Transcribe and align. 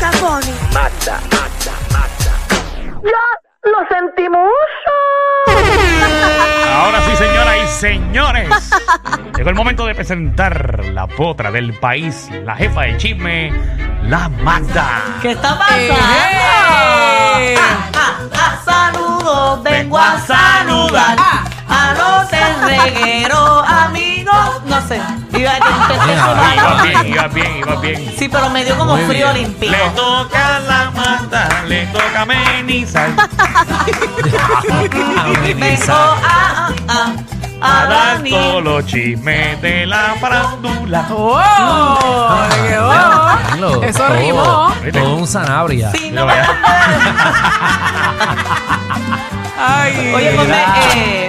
Bad 0.00 0.18
Bunny. 0.20 0.54
Ahora 6.74 7.02
sí, 7.02 7.16
señoras 7.16 7.56
y 7.62 7.68
señores. 7.68 8.48
Llegó 9.36 9.50
el 9.50 9.54
momento 9.54 9.84
de 9.86 9.94
presentar 9.94 10.84
la 10.86 11.06
potra 11.06 11.50
del 11.50 11.74
país, 11.78 12.28
la 12.44 12.56
jefa 12.56 12.82
de 12.82 12.96
chisme, 12.96 13.52
la 14.04 14.28
Magda. 14.28 15.02
¿Qué 15.20 15.32
está 15.32 15.58
pasando? 15.58 15.94
Eh. 17.38 17.54
Ah, 17.58 17.90
ah, 17.94 18.18
ah, 18.32 18.62
saludos, 18.64 19.62
vengo 19.62 19.98
a 19.98 20.18
saludar. 20.20 21.18
Reguero, 22.66 23.36
amigos. 23.36 23.46
No 23.46 23.49
sé, 24.80 25.00
iba 25.38 25.52
bien, 26.82 27.06
iba 27.06 27.26
bien, 27.28 27.56
iba 27.58 27.74
bien. 27.76 28.14
Sí, 28.18 28.28
pero 28.28 28.50
me 28.50 28.64
dio 28.64 28.76
como 28.78 28.96
Muy 28.96 29.04
frío 29.06 29.32
bien. 29.32 29.44
olímpico. 29.46 29.72
Le 29.72 29.90
toca 29.90 30.58
la 30.60 30.90
Magda, 30.90 31.48
le 31.68 31.86
toca 31.86 32.22
amenizar. 32.22 33.10
Vengo 35.56 35.92
a, 35.92 36.16
a, 36.22 36.68
a, 36.88 37.12
a 37.62 37.82
A 37.82 37.86
dar 37.86 38.16
Dani. 38.16 38.30
todos 38.30 38.62
los 38.64 38.86
chismes 38.86 39.60
de 39.60 39.84
la 39.86 40.14
farándula. 40.20 41.06
¡Oh! 41.10 42.46
¡Le 42.50 42.56
quedó! 42.68 42.90
Tranquilo, 42.90 43.82
Eso 43.82 43.98
todo- 43.98 44.16
rimó. 44.16 44.72
Todo 44.92 45.14
un 45.16 45.26
sanabria. 45.26 45.90
Sí, 45.92 46.08
Mira, 46.10 46.20
no 46.20 46.26
vaya. 46.26 46.48
Ay. 49.62 50.12
Oye, 50.14 50.30
me- 50.32 50.44
eh, 50.94 51.19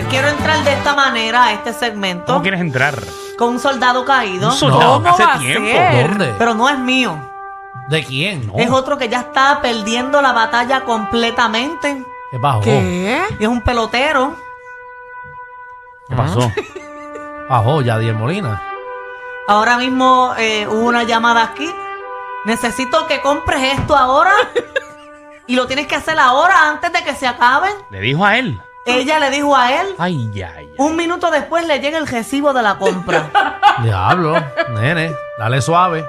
manera 1.12 1.46
a 1.46 1.54
este 1.54 1.74
segmento 1.74 2.26
¿Cómo 2.28 2.42
quieres 2.42 2.62
entrar? 2.62 2.96
con 3.38 3.50
un 3.50 3.60
soldado 3.60 4.06
caído, 4.06 4.50
Un 4.50 4.56
soldado 4.56 4.94
¿Cómo 4.96 5.10
hace 5.10 5.26
va 5.26 5.34
a 5.36 5.40
tiempo. 5.40 5.68
ser? 5.70 6.08
¿Dónde? 6.10 6.34
pero 6.38 6.54
no 6.54 6.70
es 6.70 6.78
mío. 6.78 7.18
¿De 7.90 8.04
quién? 8.04 8.48
No. 8.48 8.54
Es 8.58 8.70
otro 8.70 8.98
que 8.98 9.10
ya 9.10 9.20
está 9.22 9.60
perdiendo 9.62 10.22
la 10.22 10.32
batalla 10.32 10.82
completamente. 10.82 12.06
¿Qué 12.32 12.38
bajó? 12.38 12.62
¿Qué? 12.62 13.22
Y 13.40 13.44
es 13.44 13.50
un 13.50 13.62
pelotero. 13.62 14.36
¿Qué 16.08 16.16
pasó? 16.16 16.52
Bajó 17.50 17.82
Yadier 17.82 18.16
Molina. 18.16 18.62
Ahora 19.48 19.78
mismo 19.78 20.34
eh, 20.38 20.68
hubo 20.70 20.86
una 20.88 21.04
llamada 21.04 21.44
aquí. 21.44 21.70
Necesito 22.46 23.08
que 23.08 23.22
compres 23.22 23.78
esto 23.80 23.96
ahora. 23.98 24.32
y 25.48 25.56
lo 25.56 25.68
tienes 25.68 25.88
que 25.88 25.96
hacer 25.96 26.18
ahora 26.20 26.70
antes 26.70 26.94
de 26.94 27.04
que 27.04 27.14
se 27.16 27.28
acaben. 27.28 27.74
Le 27.90 28.00
dijo 28.00 28.24
a 28.24 28.38
él. 28.38 28.62
Ella 28.86 29.20
le 29.20 29.30
dijo 29.30 29.56
a 29.56 29.82
él. 29.82 29.88
Ay, 29.98 30.32
ay, 30.36 30.42
ay. 30.42 30.70
Un 30.78 30.96
minuto 30.96 31.30
después 31.30 31.66
le 31.68 31.80
llega 31.80 31.98
el 31.98 32.08
recibo 32.08 32.52
de 32.54 32.62
la 32.64 32.78
compra. 32.78 33.30
Diablo, 33.84 34.36
nene, 34.70 35.14
dale 35.38 35.62
suave. 35.62 36.06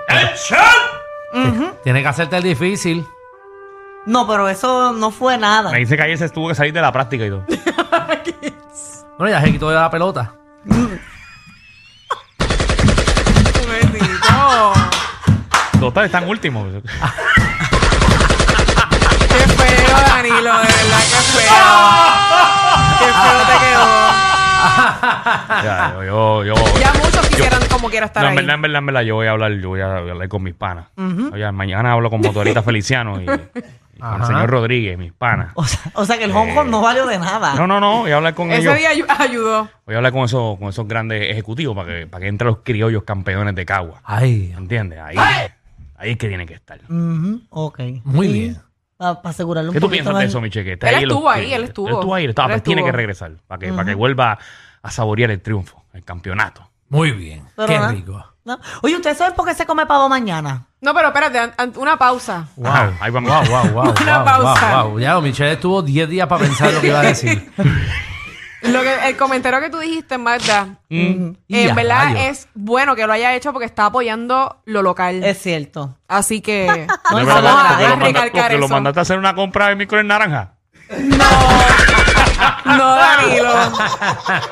Tiene 1.82 2.02
que 2.02 2.08
hacerte 2.08 2.36
el 2.36 2.42
difícil. 2.42 3.06
No, 4.06 4.26
pero 4.26 4.48
eso 4.48 4.92
no 4.92 5.10
fue 5.10 5.38
nada. 5.38 5.70
Me 5.70 5.78
dice 5.78 5.96
que 5.96 6.02
ayer 6.02 6.18
se 6.18 6.28
tuvo 6.30 6.48
que 6.48 6.54
salir 6.54 6.72
de 6.72 6.80
la 6.80 6.92
práctica 6.92 7.24
y 7.26 7.30
todo. 7.30 7.44
Bueno, 9.18 9.38
ya 9.38 9.42
se 9.44 9.52
quitó 9.52 9.68
de 9.68 9.76
la 9.76 9.88
pelota. 9.88 10.34
Bendito. 13.68 14.72
Total, 15.78 16.06
están 16.06 16.28
últimos. 16.28 16.66
Ya, 25.48 25.92
yo, 25.96 26.44
yo, 26.44 26.54
yo- 26.54 26.80
Ya 26.80 26.92
muchos 26.94 27.28
quisieran 27.28 27.60
como 27.70 27.88
quiera 27.90 28.06
estar 28.06 28.22
No, 28.22 28.28
en 28.30 28.32
ahí. 28.32 28.36
verdad, 28.44 28.54
en 28.56 28.62
verdad, 28.62 28.78
en 28.78 28.86
verdad, 28.86 29.00
yo 29.02 29.14
voy 29.16 29.26
a 29.26 29.30
hablar, 29.32 29.52
yo 29.52 29.68
voy 29.68 29.80
a 29.80 29.96
hablar 29.98 30.28
con 30.28 30.42
mis 30.42 30.54
panas. 30.54 30.86
Oye, 31.32 31.50
mañana 31.52 31.92
hablo 31.92 32.10
con 32.10 32.20
Motorita 32.20 32.62
Feliciano 32.62 33.20
y, 33.20 33.24
y 33.24 33.26
con 33.26 33.38
el 33.44 34.00
Ajá. 34.00 34.26
señor 34.26 34.50
Rodríguez, 34.50 34.98
mis 34.98 35.12
panas. 35.12 35.52
O 35.54 35.64
sea, 35.64 35.80
o 35.94 36.04
sea 36.04 36.18
que 36.18 36.24
el 36.24 36.32
Hong 36.32 36.54
Kong 36.54 36.68
no 36.68 36.80
valió 36.80 37.06
de 37.06 37.18
nada. 37.18 37.54
No, 37.54 37.66
no, 37.66 37.78
no, 37.80 38.00
voy 38.00 38.10
a 38.10 38.16
hablar 38.16 38.34
con 38.34 38.50
Ese 38.50 38.62
ellos. 38.62 38.76
día 38.78 38.90
ayu- 38.92 39.16
ayudó. 39.18 39.68
Voy 39.86 39.94
a 39.94 39.98
hablar 39.98 40.12
con 40.12 40.24
esos, 40.24 40.58
con 40.58 40.68
esos 40.68 40.86
grandes 40.88 41.30
ejecutivos 41.30 41.76
para 41.76 41.88
que, 41.88 42.06
para 42.06 42.22
que 42.22 42.28
entren 42.28 42.48
los 42.48 42.58
criollos 42.64 43.04
campeones 43.04 43.54
de 43.54 43.64
Cagua. 43.64 44.00
Ay, 44.04 44.52
¿Entiendes? 44.56 44.98
Ahí, 45.00 45.16
ahí 45.96 46.10
es 46.10 46.16
que 46.18 46.28
tiene 46.28 46.46
que 46.46 46.54
estar. 46.54 46.78
Ujú, 46.88 47.42
ok. 47.50 47.80
muy 48.04 48.28
bien. 48.28 48.58
Para 48.96 49.18
asegurarle 49.24 49.70
un 49.70 49.74
¿Qué 49.74 49.80
tú 49.80 49.86
poquito 49.86 50.04
piensas 50.04 50.14
de 50.14 50.24
más- 50.24 50.30
eso, 50.30 50.40
Miche? 50.40 50.62
Que 50.62 50.72
está 50.74 50.88
Él 50.90 50.94
los- 50.94 51.02
estuvo 51.12 51.28
ahí, 51.28 51.52
él 51.52 51.64
estuvo. 51.64 51.88
Él 51.88 51.94
estuvo 51.94 52.14
ahí, 52.14 52.24
él 52.24 52.30
estaba, 52.30 52.46
Él 52.48 52.52
pues 52.54 52.62
tiene 52.62 52.82
que 52.82 52.88
estuvo. 52.88 52.96
regresar 52.98 53.32
para 53.48 53.58
que, 53.58 53.72
para 53.72 53.84
que 53.84 53.94
vuelva 53.96 54.38
a 54.82 54.90
saborear 54.90 55.30
el 55.30 55.40
triunfo, 55.40 55.84
el 55.92 56.04
campeonato. 56.04 56.68
Muy 56.88 57.12
bien. 57.12 57.44
Pero 57.56 57.68
Qué 57.68 57.74
nada. 57.78 57.92
rico. 57.92 58.26
No. 58.44 58.58
Oye, 58.82 58.96
¿ustedes 58.96 59.16
saben 59.18 59.34
por 59.34 59.46
qué 59.46 59.54
se 59.54 59.64
come 59.66 59.86
pavo 59.86 60.08
mañana? 60.08 60.66
No, 60.80 60.92
pero 60.94 61.08
espérate, 61.08 61.38
an- 61.38 61.54
an- 61.56 61.72
una 61.76 61.96
pausa. 61.96 62.48
Wow, 62.56 62.92
ahí 63.00 63.10
vamos. 63.12 63.30
Wow, 63.48 63.62
wow, 63.62 63.70
wow. 63.84 63.94
Una 64.02 64.16
wow, 64.18 64.24
pausa. 64.26 64.82
wow, 64.82 64.90
wow. 64.90 64.98
Ya, 64.98 65.20
Michelle 65.20 65.52
estuvo 65.52 65.80
10 65.80 66.08
días 66.08 66.26
para 66.26 66.42
pensar 66.44 66.72
lo 66.72 66.80
que 66.80 66.88
iba 66.88 66.98
a 67.00 67.02
decir. 67.02 67.52
Lo 68.62 68.80
que, 68.80 69.08
el 69.08 69.16
comentario 69.16 69.58
que 69.60 69.70
tú 69.70 69.78
dijiste, 69.80 70.16
Mm. 70.18 71.32
Y 71.48 71.58
en 71.62 71.70
a 71.72 71.74
verdad 71.74 72.04
rayos. 72.14 72.20
es 72.20 72.48
bueno 72.54 72.94
que 72.94 73.04
lo 73.08 73.12
haya 73.12 73.34
hecho 73.34 73.52
porque 73.52 73.66
está 73.66 73.86
apoyando 73.86 74.62
lo 74.66 74.82
local. 74.82 75.24
Es 75.24 75.42
cierto. 75.42 75.96
Así 76.06 76.40
que 76.40 76.86
No, 77.10 77.26
vamos 77.26 77.42
a, 77.44 77.78
Porque 77.90 78.04
recalcar 78.06 78.52
lo 78.54 78.66
eso. 78.66 78.68
mandaste 78.74 79.00
a 79.00 79.02
hacer 79.02 79.18
una 79.18 79.34
compra 79.34 79.66
de 79.66 79.74
miércoles 79.74 80.04
naranja. 80.04 80.52
No, 80.96 81.26
Danilo. 82.64 83.54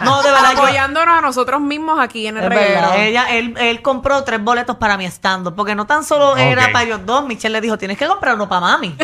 No, 0.02 0.22
de 0.22 0.30
verdad, 0.30 0.52
yo- 0.54 0.62
Apoyándonos 0.62 1.18
a 1.18 1.20
nosotros 1.20 1.60
mismos 1.60 1.98
aquí 2.00 2.26
en 2.26 2.36
el 2.38 2.44
Es 2.44 2.48
reguero. 2.48 2.92
ella, 2.94 3.30
él, 3.30 3.54
él 3.58 3.82
compró 3.82 4.22
tres 4.24 4.42
boletos 4.42 4.76
para 4.76 4.96
mi 4.96 5.04
stand 5.06 5.54
porque 5.54 5.74
no 5.74 5.86
tan 5.86 6.04
solo 6.04 6.36
era 6.36 6.70
para 6.72 6.84
ellos 6.84 7.00
dos, 7.04 7.24
Michelle 7.26 7.52
le 7.52 7.60
dijo, 7.60 7.78
tienes 7.78 7.98
que 7.98 8.06
comprar 8.06 8.34
uno 8.34 8.48
para 8.48 8.60
mami. 8.60 8.96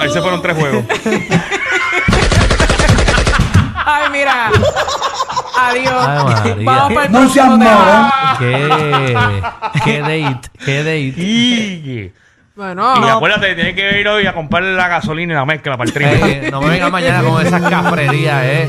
Ahí 0.00 0.10
se 0.10 0.20
fueron 0.20 0.40
tres 0.42 0.56
juegos. 0.56 0.84
Ay, 3.90 4.10
mira. 4.12 4.50
Adiós. 5.60 6.06
Ay, 6.06 6.24
María. 6.24 6.54
Vamos 6.64 6.92
para 6.94 7.06
el 7.06 7.12
No 7.12 7.18
próximo 7.20 7.56
seas 7.56 7.58
tema. 7.58 8.36
Qué, 8.38 9.82
qué 9.84 10.00
date, 10.00 10.48
qué 10.64 10.76
date. 10.78 11.14
y, 11.16 12.12
Bueno, 12.54 12.94
y 13.04 13.08
acuérdate, 13.08 13.54
tienes 13.54 13.74
que 13.74 14.00
ir 14.00 14.08
hoy 14.08 14.26
a 14.26 14.34
comprar 14.34 14.62
la 14.62 14.88
gasolina 14.88 15.32
y 15.32 15.36
la 15.36 15.44
mezcla 15.46 15.76
para 15.76 15.88
el 15.88 15.94
trimmer. 15.94 16.20
Eh, 16.22 16.48
no 16.50 16.60
me 16.60 16.68
vengas 16.68 16.90
mañana 16.92 17.22
con 17.22 17.44
esas 17.44 17.62
cafrerías, 17.62 18.42
eh. 18.44 18.68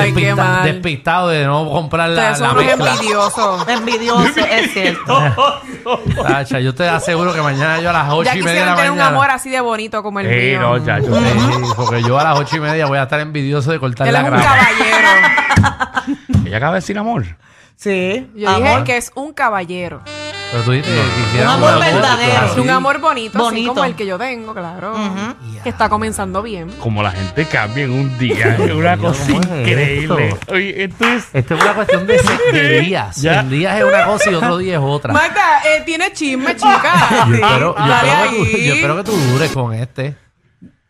Ay, 0.00 0.12
qué 0.14 0.34
mal. 0.34 0.64
despistado 0.64 1.28
de 1.28 1.44
no 1.46 1.68
comprar 1.70 2.08
la, 2.10 2.14
ustedes 2.32 2.40
la 2.40 2.48
son 2.48 2.56
unos 2.58 2.66
mezcla. 2.66 2.92
envidiosos. 2.94 3.68
Envidioso, 3.68 4.40
es 4.50 4.72
cierto. 4.72 5.22
Tacha, 6.22 6.60
yo 6.60 6.74
te 6.74 6.88
aseguro 6.88 7.32
que 7.34 7.42
mañana 7.42 7.80
yo 7.80 7.90
a 7.90 7.92
las 7.92 8.08
ocho 8.12 8.24
Ya 8.24 8.36
y 8.36 8.42
media 8.42 8.44
de 8.44 8.50
quisieran 8.52 8.68
la 8.70 8.76
tener 8.76 8.90
un 8.90 8.96
mañana. 8.98 9.16
amor 9.16 9.30
así 9.30 9.50
de 9.50 9.60
bonito 9.60 10.02
como 10.02 10.20
el 10.20 10.28
Sí, 10.28 10.34
mío. 10.56 10.60
no, 10.60 10.84
chacho. 10.84 11.14
Sí, 11.16 11.72
porque 11.76 12.02
yo 12.02 12.18
a 12.18 12.24
las 12.24 12.38
ocho 12.38 12.56
y 12.56 12.60
media 12.60 12.86
voy 12.86 12.98
a 12.98 13.04
estar 13.04 13.20
envidioso 13.20 13.70
de 13.72 13.78
cortar 13.78 14.06
Él 14.06 14.12
la 14.12 14.20
es 14.20 14.24
un 14.26 14.30
grama. 14.30 14.44
caballero. 14.44 16.16
Ella 16.46 16.56
acaba 16.58 16.72
de 16.74 16.80
decir 16.80 16.98
amor. 16.98 17.24
Sí, 17.76 18.30
Yo 18.34 18.48
dije 18.56 18.68
amor. 18.72 18.84
que 18.84 18.96
es 18.96 19.12
un 19.14 19.32
caballero. 19.34 20.00
Pero 20.52 20.62
tú 20.62 20.70
dices 20.72 20.92
que 20.94 21.22
quisieras 21.24 21.56
Un 21.56 21.64
amor 21.64 21.80
verdadero. 21.80 22.38
así. 22.46 22.60
Un 22.60 22.70
amor 22.70 22.98
bonito, 23.00 23.46
así 23.48 23.66
como 23.66 23.84
el 23.84 23.94
que 23.96 24.06
yo 24.06 24.16
tengo, 24.18 24.54
claro. 24.54 24.92
Ujú. 24.94 25.60
Que 25.62 25.68
está 25.68 25.88
comenzando 25.88 26.40
bien. 26.42 26.70
Como 26.78 27.02
la 27.02 27.10
gente 27.10 27.44
cambia 27.46 27.84
en 27.84 27.90
un 27.92 28.18
día. 28.18 28.56
Es 28.66 28.72
una 28.72 28.96
cosa 28.96 29.26
¿cómo 29.26 29.40
es 29.40 29.68
increíble. 29.68 30.28
esto? 30.28 30.52
Oye, 30.54 30.84
esto 30.84 31.04
es. 31.08 31.24
Esto 31.32 31.54
es 31.56 31.62
una 31.62 31.74
cuestión 31.74 32.06
de, 32.06 32.20
de 32.52 32.80
días. 32.80 33.16
Ya. 33.16 33.40
Un 33.40 33.50
día 33.50 33.78
es 33.78 33.84
una 33.84 34.04
cosa 34.06 34.30
y 34.30 34.34
otro 34.34 34.58
día 34.58 34.74
es 34.74 34.80
otra. 34.82 35.12
Magda, 35.12 35.60
eh, 35.64 35.82
tiene 35.84 36.12
chisme, 36.12 36.54
chica. 36.54 37.26
Yo 37.28 37.34
espero, 37.34 37.74
yo, 37.76 37.86
Dale 37.86 38.08
espero 38.08 38.30
que 38.30 38.36
tú, 38.36 38.42
ahí. 38.56 38.66
yo 38.68 38.74
espero 38.74 38.96
que 38.96 39.04
tú 39.04 39.12
dures 39.12 39.50
con 39.52 39.74
este. 39.74 40.14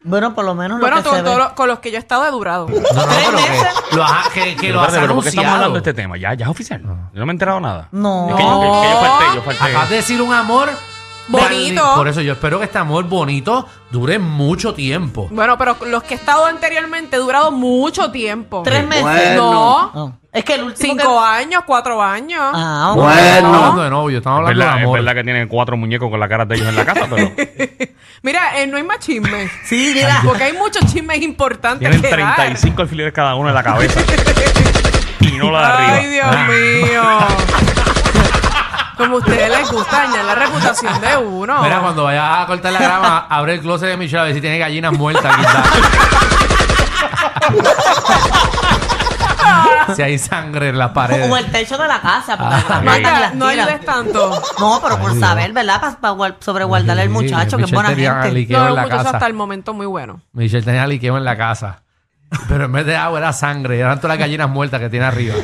Bueno, 0.07 0.35
por 0.35 0.45
lo 0.45 0.55
menos 0.55 0.81
Bueno, 0.81 0.97
lo 0.97 1.03
que 1.03 1.09
con, 1.09 1.19
se 1.19 1.25
todo 1.25 1.35
ve. 1.37 1.43
lo- 1.43 1.55
con 1.55 1.69
los 1.69 1.79
que 1.81 1.91
yo 1.91 1.97
he 1.97 2.01
estado 2.01 2.27
he 2.27 2.31
durado. 2.31 2.69
No, 2.69 2.75
no, 2.77 2.81
¿Tres 2.83 3.25
pero 3.27 3.33
meses? 3.33 3.67
que 3.91 3.97
lo, 3.97 4.05
ha- 4.05 4.23
que, 4.33 4.57
que 4.57 4.73
lo 4.73 4.81
has 4.81 4.93
pero 4.93 5.15
¿por 5.15 5.23
qué 5.25 5.29
estamos 5.31 5.51
hablando 5.53 5.73
de 5.75 5.79
este 5.79 5.95
tema? 5.95 6.17
Ya, 6.17 6.33
ya 6.35 6.45
es 6.47 6.51
oficial. 6.51 6.81
Yo 6.83 6.89
no 7.21 7.27
me 7.27 7.33
he 7.33 7.35
enterado 7.35 7.61
nada. 7.61 7.89
No. 7.93 8.29
Es 8.31 8.37
que, 8.37 8.43
yo- 8.43 8.61
que 8.61 8.89
yo 8.91 9.01
falté, 9.01 9.25
yo 9.35 9.43
falté. 9.43 9.65
Acabas 9.65 9.91
de 9.91 9.97
decir 9.97 10.23
un 10.23 10.33
amor 10.33 10.71
Bonito. 11.29 11.95
Por 11.97 12.07
eso 12.09 12.21
yo 12.21 12.35
espero 12.35 12.59
que 12.59 12.67
este 12.67 12.79
amor 12.79 13.05
bonito 13.05 13.67
dure 13.91 14.19
mucho 14.19 14.75
tiempo. 14.75 15.29
Bueno, 15.31 15.59
pero 15.59 15.77
los 15.87 16.03
que 16.05 16.15
he 16.15 16.17
estado 16.17 16.47
anteriormente 16.47 17.17
he 17.17 17.19
durado 17.19 17.51
mucho 17.51 18.11
tiempo. 18.13 18.63
Tres 18.65 18.87
meses. 18.87 19.37
No. 19.37 19.91
No. 19.95 20.21
Es 20.33 20.45
que 20.45 20.55
el 20.55 20.65
último. 20.65 20.93
Cinco 20.95 21.21
que- 21.21 21.27
años, 21.27 21.63
cuatro 21.67 22.01
años. 22.03 22.43
Ah, 22.55 22.93
ok. 22.95 22.97
No 23.03 23.11
estamos 23.11 23.41
Bueno. 23.43 23.57
hablando 23.59 23.83
de 23.83 23.91
novio, 23.91 24.19
estamos 24.19 24.37
Es 24.39 24.41
hablando 24.43 24.59
verdad, 24.61 24.75
de 24.75 24.79
es 24.81 24.85
amor. 24.85 24.99
verdad 24.99 25.15
que 25.15 25.25
tienen 25.25 25.49
cuatro 25.49 25.77
muñecos 25.77 26.11
con 26.11 26.21
la 26.21 26.29
cara 26.29 26.45
de 26.45 26.55
ellos 26.57 26.69
en 26.69 26.77
la 26.77 26.85
casa, 26.85 27.07
pero 27.11 27.33
Mira, 28.23 28.61
eh, 28.61 28.67
no 28.67 28.77
hay 28.77 28.83
más 28.83 28.99
chismes. 28.99 29.51
Sí, 29.65 29.93
mira. 29.95 30.21
Porque 30.25 30.45
hay 30.45 30.53
muchos 30.53 30.85
chismes 30.93 31.23
importantes 31.23 31.81
tienen 31.81 32.01
que 32.03 32.09
dar. 32.23 32.35
35 32.37 32.83
alfileres 32.83 33.13
cada 33.13 33.35
uno 33.35 33.49
en 33.49 33.55
la 33.55 33.63
cabeza. 33.63 34.01
y 35.21 35.33
no 35.33 35.51
la 35.51 35.61
de 35.61 35.67
arriba. 35.85 35.97
Ay, 35.97 36.11
Dios 36.11 36.91
mío. 36.93 37.03
Como 38.97 39.17
a 39.17 39.19
ustedes 39.19 39.51
les 39.51 39.71
gusta 39.71 40.05
dañar 40.07 40.25
la 40.25 40.35
reputación 40.35 41.01
de 41.01 41.17
uno. 41.19 41.63
Mira, 41.63 41.81
cuando 41.81 42.05
vayas 42.05 42.43
a 42.43 42.47
cortar 42.47 42.73
la 42.73 42.79
grama, 42.81 43.27
abre 43.29 43.55
el 43.55 43.61
closet 43.61 43.89
de 43.91 43.97
Michelle 43.97 44.21
a 44.21 44.25
ver 44.25 44.35
si 44.35 44.41
tiene 44.41 44.59
gallinas 44.59 44.93
muertas. 44.95 45.37
quizás. 45.37 45.67
si 49.97 50.03
hay 50.03 50.19
sangre 50.19 50.71
en 50.71 50.79
las 50.79 50.91
paredes. 50.91 51.31
O 51.31 51.37
el 51.37 51.47
techo 51.51 51.77
de 51.79 51.87
la 51.87 52.01
casa. 52.01 52.37
porque 52.37 52.55
Ah, 52.55 52.65
las 52.69 52.79
ok. 52.79 52.85
matas 52.85 52.99
y 52.99 53.03
Magda, 53.05 53.21
las 53.21 53.35
no 53.35 53.47
ayudes 53.47 53.85
tanto. 53.85 54.43
No, 54.59 54.81
pero 54.83 54.95
Ay, 54.97 55.01
por 55.03 55.13
Dios. 55.13 55.21
saber, 55.27 55.53
¿verdad? 55.53 55.99
Para 56.01 56.35
sobreguardarle 56.41 57.03
al 57.03 57.09
Sí, 57.09 57.13
muchacho, 57.15 57.57
que 57.57 57.65
es 57.65 57.71
Michelle 57.71 57.75
buena 57.75 57.89
tenía 57.91 58.13
gente. 58.23 58.33
liqueo 58.33 58.59
No, 58.61 58.69
en 58.69 58.75
la 58.75 58.83
muchacho 58.83 59.05
casa. 59.05 59.17
hasta 59.17 59.27
el 59.27 59.35
momento 59.35 59.75
muy 59.75 59.87
bueno. 59.87 60.21
Michelle 60.33 60.65
tenía 60.65 60.87
liqueo 60.87 61.17
en 61.17 61.25
la 61.25 61.37
casa. 61.37 61.83
Pero 62.49 62.65
en 62.65 62.73
vez 62.73 62.87
de 62.87 62.97
agua 62.97 63.19
era 63.19 63.33
sangre. 63.33 63.79
Eran 63.79 63.99
todas 64.01 64.17
las 64.17 64.19
gallinas 64.19 64.49
muertas 64.49 64.81
que 64.81 64.89
tiene 64.89 65.07
arriba. 65.07 65.35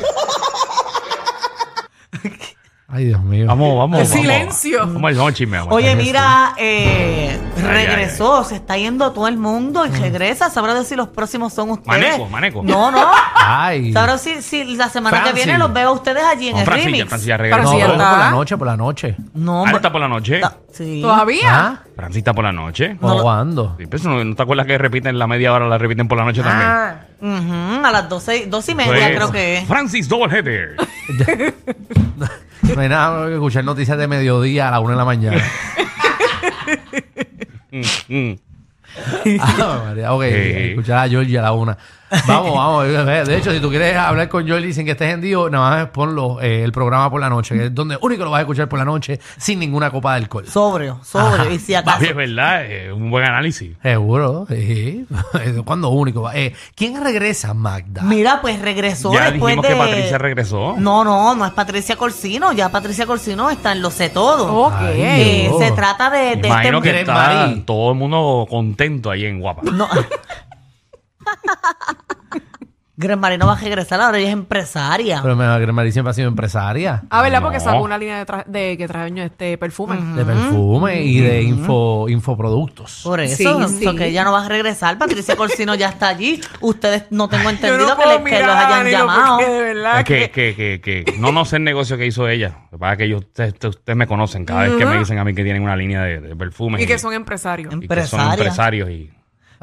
Ay, 2.95 3.05
Dios 3.05 3.23
mío. 3.23 3.47
Vamos, 3.47 3.75
vamos. 3.75 3.97
¡Qué 4.01 4.03
vamos. 4.07 4.21
silencio! 4.21 4.79
Vamos 4.81 5.03
al 5.09 5.15
vamos, 5.15 5.33
chisme. 5.33 5.57
vamos. 5.57 5.73
Oye, 5.73 5.95
mira, 5.95 6.53
eh, 6.57 7.39
ay, 7.57 7.63
regresó, 7.63 8.43
se 8.43 8.55
está 8.57 8.77
yendo 8.77 9.11
todo 9.13 9.27
el 9.27 9.37
mundo 9.37 9.83
y 9.85 9.89
regresa. 9.89 10.51
Sabrá 10.51 10.75
decir 10.75 10.95
los 10.97 11.07
próximos 11.07 11.53
son 11.53 11.71
ustedes. 11.71 11.87
Maneco, 11.87 12.25
maneco. 12.29 12.61
No, 12.63 12.91
no. 12.91 13.03
Ay. 13.35 13.91
Sabrá 13.93 14.19
si, 14.19 14.43
si 14.43 14.63
la 14.75 14.89
semana 14.89 15.17
Francis. 15.17 15.33
que 15.33 15.43
viene 15.45 15.57
los 15.57 15.73
veo 15.73 15.89
a 15.89 15.91
ustedes 15.93 16.23
allí 16.23 16.49
en 16.49 16.53
No, 16.53 16.59
el 16.59 16.65
Francis, 16.65 16.85
ya, 16.85 16.91
remix. 16.91 17.07
Francis 17.09 17.27
ya 17.27 17.37
No, 17.37 17.41
regresó. 17.43 17.63
Francis, 17.71 17.85
pero 17.87 17.97
por 18.09 18.19
la 18.19 18.29
noche, 18.31 18.57
por 18.57 18.67
la 18.67 18.77
noche. 18.77 19.15
No, 19.33 19.65
Ah, 19.65 19.71
está 19.71 19.91
por 19.91 20.01
la 20.01 20.07
noche. 20.07 20.39
ta- 20.39 20.57
sí. 20.71 20.99
¿Todavía? 21.01 21.49
¿Ah? 21.49 21.79
Francis 21.95 22.17
está 22.19 22.33
por 22.33 22.43
la 22.43 22.51
noche. 22.51 22.95
No 23.01 23.15
lo- 23.17 23.23
¿Cuándo? 23.23 23.75
Sí, 23.79 23.87
pues, 23.87 24.03
¿no, 24.03 24.23
no 24.23 24.35
te 24.35 24.43
acuerdas 24.43 24.67
que 24.67 24.77
repiten 24.77 25.17
la 25.17 25.25
media 25.25 25.51
hora, 25.51 25.67
la 25.67 25.79
repiten 25.79 26.07
por 26.07 26.19
la 26.19 26.25
noche 26.25 26.43
también? 26.43 26.69
Ujú, 27.21 27.85
a 27.85 27.89
las 27.91 28.07
doce, 28.09 28.45
dos 28.47 28.67
y 28.69 28.75
media 28.75 28.91
Pues, 28.91 29.15
creo 29.15 29.31
que 29.31 29.57
es. 29.57 29.65
Francis 29.67 30.07
Doubleheader. 30.07 30.75
No 32.75 32.81
hay 32.81 32.89
nada 32.89 33.27
que 33.27 33.33
escuchar 33.33 33.63
noticias 33.63 33.97
de 33.97 34.07
mediodía 34.07 34.67
a 34.69 34.71
la 34.71 34.79
una 34.79 34.91
de 34.91 34.97
la 34.97 35.05
mañana. 35.05 35.43
Mm, 37.73 37.81
mm. 38.15 38.39
Ah, 39.39 39.81
María, 39.85 40.13
ok, 40.13 40.23
Sí. 40.23 40.29
escuchar 40.69 41.05
a 41.05 41.09
Georgie 41.09 41.39
a 41.39 41.41
la 41.41 41.51
una. 41.53 41.77
Vamos, 42.27 42.53
vamos. 42.53 42.87
De 42.87 43.37
hecho, 43.37 43.51
si 43.51 43.59
tú 43.59 43.69
quieres 43.71 43.97
hablar 43.97 44.29
con 44.29 44.45
Georgie 44.45 44.71
sin 44.71 44.85
que 44.85 44.91
estés 44.91 45.11
hendido, 45.11 45.49
nada 45.49 45.69
más 45.71 45.87
ponlo 45.87 46.39
eh, 46.41 46.63
el 46.63 46.71
programa 46.71 47.09
por 47.09 47.19
la 47.19 47.27
noche, 47.27 47.55
que 47.57 47.65
es 47.65 47.73
donde 47.73 47.97
único 48.01 48.23
lo 48.23 48.29
vas 48.29 48.37
a 48.37 48.41
escuchar 48.41 48.69
por 48.69 48.77
la 48.77 48.85
noche 48.85 49.19
sin 49.37 49.57
ninguna 49.57 49.89
copa 49.89 50.11
de 50.11 50.17
alcohol. 50.17 50.45
Sobrio, 50.47 50.99
sobrio. 51.03 51.51
Y 51.51 51.57
si 51.57 51.73
acaso. 51.73 52.03
Es 52.05 52.15
verdad, 52.15 52.65
es 52.65 52.93
un 52.93 53.09
buen 53.09 53.25
análisis. 53.25 53.75
Seguro, 53.81 54.45
sí. 54.47 55.07
Cuando 55.65 55.89
único. 55.89 56.29
Eh, 56.31 56.53
¿Quién 56.75 57.03
regresa, 57.03 57.55
Magda? 57.55 58.03
Mira, 58.03 58.41
pues 58.41 58.61
regresó 58.61 59.11
Ya 59.11 59.31
después 59.31 59.55
dijimos 59.55 59.63
de... 59.67 59.69
que 59.69 59.75
Patricia 59.79 60.17
regresó. 60.19 60.75
No, 60.77 61.03
no, 61.03 61.33
no 61.33 61.45
es 61.47 61.53
Patricia 61.53 61.95
Corsino. 61.95 62.53
Ya 62.53 62.69
Patricia 62.69 63.07
Corsino 63.07 63.49
está 63.49 63.71
en 63.71 63.81
Lo 63.81 63.89
Sé 63.89 64.09
Todo. 64.09 64.53
Ok. 64.67 64.73
Ay, 64.77 65.01
Eh, 65.01 65.47
Dios. 65.49 65.63
se 65.63 65.71
trata 65.71 66.11
de, 66.11 66.35
de 66.35 66.47
Imagino 66.47 66.77
este... 66.77 66.91
que 66.91 66.99
está 66.99 67.55
todo 67.65 67.91
el 67.93 67.97
mundo 67.97 68.45
contento 68.73 69.11
ahí 69.11 69.25
en 69.25 69.39
Guapa. 69.39 69.61
No. 69.71 69.87
Gran 72.95 73.19
Marino 73.19 73.47
va 73.47 73.53
a 73.53 73.57
regresar, 73.59 73.99
ahora 73.99 74.19
ella 74.19 74.27
es 74.27 74.33
empresaria. 74.33 75.19
Pero 75.23 75.35
me, 75.35 75.71
María 75.73 75.91
siempre 75.91 76.11
ha 76.11 76.13
sido 76.13 76.27
empresaria 76.27 77.03
Ah, 77.09 77.23
¿verdad? 77.23 77.41
Porque 77.41 77.57
No. 77.57 77.63
sacó 77.63 77.81
una 77.81 77.97
línea 77.97 78.19
de, 78.19 78.25
tra- 78.27 78.45
de 78.45 78.77
que 78.77 78.87
trae 78.87 79.11
este 79.25 79.57
perfume. 79.57 79.97
de 80.15 80.23
perfume 80.23 81.01
y 81.03 81.19
de 81.19 81.41
info, 81.41 82.07
infoproductos. 82.07 83.01
Por 83.03 83.19
eso, 83.19 83.35
Sí, 83.67 83.77
sí. 83.79 83.85
porque 83.85 84.07
ella 84.07 84.23
no 84.23 84.31
va 84.31 84.45
a 84.45 84.47
regresar. 84.47 84.97
Patricia 84.99 85.35
Corsino 85.35 85.73
ya 85.73 85.89
está 85.89 86.07
allí. 86.09 86.39
Ustedes 86.61 87.05
no 87.09 87.27
tengo 87.29 87.49
entendido 87.49 87.87
no 87.87 87.95
que, 87.97 88.03
puedo 88.03 88.17
le- 88.19 88.23
que 88.23 88.23
mirar 88.31 88.41
los 88.45 88.55
a 88.55 88.59
hayan 88.67 88.79
Danilo 88.79 88.97
llamado. 88.99 89.37
porque 89.37 89.51
de 89.51 89.61
verdad 89.73 89.99
Es 89.99 90.05
que, 90.05 90.29
que, 90.31 90.79
que, 90.81 91.03
que 91.05 91.17
no 91.17 91.31
no 91.31 91.45
sé 91.45 91.55
el 91.57 91.63
negocio 91.63 91.97
que 91.97 92.05
hizo 92.05 92.27
ella. 92.29 92.59
Lo 92.71 92.77
que 92.77 92.81
pasa 92.81 92.91
es 92.93 92.97
que 92.99 93.03
ellos, 93.05 93.21
ustedes, 93.21 93.53
ustedes 93.65 93.97
me 93.97 94.05
conocen 94.05 94.45
cada 94.45 94.63
vez 94.63 94.73
que 94.73 94.85
me 94.85 94.99
dicen 94.99 95.17
a 95.17 95.23
mí 95.23 95.33
que 95.33 95.43
tienen 95.43 95.63
una 95.63 95.75
línea 95.75 96.03
de, 96.03 96.21
de 96.21 96.35
perfumes. 96.35 96.79
Y 96.79 96.85
que 96.85 96.99
son 96.99 97.13
empresarios. 97.13 97.73
y 97.73 97.87
que 97.87 97.87
son 98.05 98.19
empresaria. 98.19 98.33
empresarios 98.33 98.89
y 98.91 99.11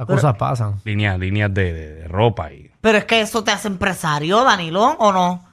Las 0.00 0.06
cosas 0.08 0.36
pasan. 0.36 0.76
líneas, 0.84 1.18
líneas 1.18 1.52
de, 1.52 1.72
de- 1.72 1.94
de 1.94 2.08
ropa. 2.08 2.52
Y, 2.52 2.70
Pero 2.80 2.98
es 2.98 3.04
que 3.04 3.20
eso 3.20 3.44
te 3.44 3.50
hace 3.50 3.68
empresario, 3.68 4.42
Danilo, 4.44 4.82
¿o 4.98 5.12
no? 5.12 5.44